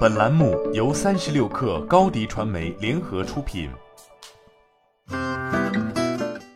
[0.00, 3.70] 本栏目由三十六氪高低传媒联合出品。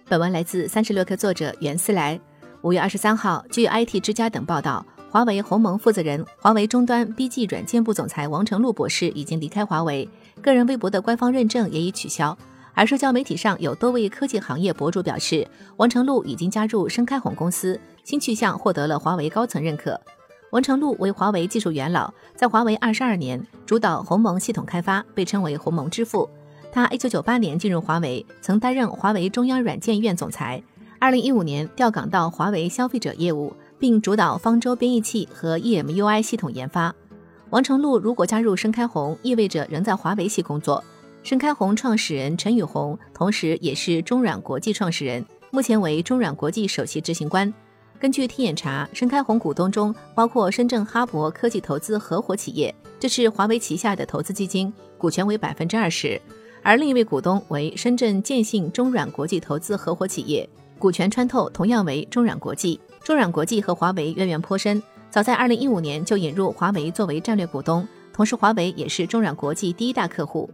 [0.09, 2.21] 本文来自三十六氪作者袁思来。
[2.63, 10.09] 五月二十三号，据 IT 之家等报道，华为鸿蒙负责人、华为终端 BG 软件部总裁王成禄博士已经离开华为，
[10.43, 12.37] 个人微博的官方认证也已取消。
[12.75, 15.47] 而社交媒体上有多位科技行业博主表示，
[15.77, 19.99] 王成禄已经加入深开鸿公司，新去向获得了华为高层认可。
[20.55, 26.31] 王成禄为华为技术元老，在华为二十二年，主导鸿蒙系统开发，被称为鸿蒙之父。
[26.71, 30.63] 他一九九八年进入华为，曾担任华为中央软件院总裁。
[31.01, 36.95] 二零一五年调岗到华为消费者业务，并主导方舟编译器和 EMUI 系统研发。
[37.51, 40.85] 王成禄如果加入深开宏，意味着仍在华为系工作。
[41.25, 47.53] 深开宏创始人陈宇红，同时也是中软国际创始人，目前为中软国际首席执行官。
[48.05, 56.21] 根据天眼查，深开宏股东中包括深圳哈勃科技投资合伙企业，这是华为旗下的投资基金，股权为百分之二十；
[56.63, 60.47] 而另一位股东为深圳建信中软国际投资合伙企业，
[60.79, 62.79] 股权穿透同样为中软国际。
[63.03, 70.51] 中软国际和华为渊源颇深，早在二零一五年就引入华为作为战略股东，同时华为也是中软国际第一大客户。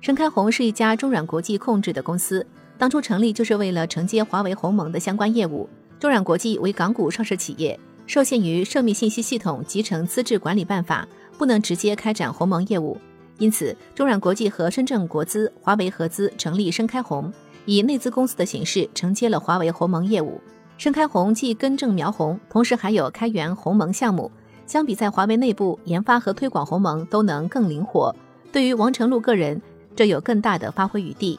[0.00, 2.46] 深开宏是一家中软国际控制的公司，
[2.78, 5.68] 当初成立就是为了承接华为鸿蒙的相关业务。
[6.02, 11.06] 中软国际为港股上市企业，受限于涉密信息系统集成资质管理办法，
[11.38, 12.98] 不能直接开展鸿蒙业务。
[13.38, 17.32] 因此，中软国际和深圳国资、华为合资成立深开鸿，
[17.66, 20.40] 以内资公司的形式承接了华为鸿蒙业务。
[20.76, 24.28] 深开鸿既根正苗红，同时还有开源鸿蒙项目，
[24.66, 28.12] 相比在华为内部研发和推广鸿蒙都能更灵活。
[28.50, 29.62] 对于王成禄个人，
[29.94, 31.38] 这有更大的发挥余地。